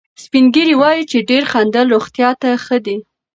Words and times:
سپین 0.23 0.45
ږیري 0.53 0.75
وایي 0.81 1.03
چې 1.11 1.17
ډېر 1.29 1.43
خندل 1.51 1.85
روغتیا 1.93 2.29
ته 2.41 2.49
ښه 2.63 2.77
دي. 2.85 2.97